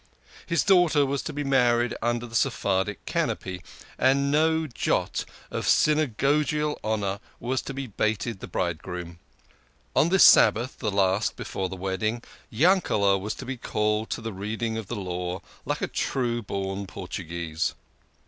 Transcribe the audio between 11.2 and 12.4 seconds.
before the wedding